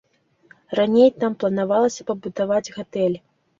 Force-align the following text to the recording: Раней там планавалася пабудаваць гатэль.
Раней 0.79 1.09
там 1.25 1.37
планавалася 1.45 2.09
пабудаваць 2.11 2.65
гатэль. 2.81 3.17